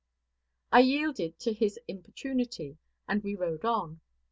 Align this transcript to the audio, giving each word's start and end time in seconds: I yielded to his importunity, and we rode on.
I 0.71 0.79
yielded 0.79 1.37
to 1.41 1.53
his 1.53 1.77
importunity, 1.87 2.79
and 3.07 3.21
we 3.23 3.35
rode 3.35 3.63
on. 3.65 4.01